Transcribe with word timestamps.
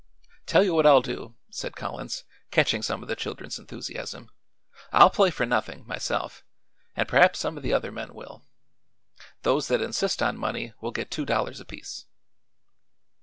"Tell 0.47 0.63
you 0.63 0.73
what 0.73 0.87
I'll 0.87 1.03
do," 1.03 1.35
said 1.51 1.75
Collins, 1.75 2.23
catching 2.49 2.81
some 2.81 3.03
of 3.03 3.07
the 3.07 3.15
children's 3.15 3.59
enthusiasm, 3.59 4.31
"I'll 4.91 5.11
play 5.11 5.29
for 5.29 5.45
nothing, 5.45 5.85
myself, 5.85 6.43
and 6.95 7.07
perhaps 7.07 7.37
some 7.37 7.55
of 7.55 7.61
the 7.61 7.73
other 7.73 7.91
men 7.91 8.15
will. 8.15 8.41
Those 9.43 9.67
that 9.67 9.79
insist 9.79 10.23
on 10.23 10.37
money 10.39 10.73
will 10.81 10.89
get 10.89 11.11
two 11.11 11.23
dollars 11.23 11.59
apiece." 11.59 12.07